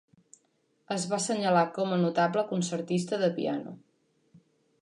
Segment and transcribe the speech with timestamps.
[0.95, 3.75] Es va senyalar com a notable concertista de piano.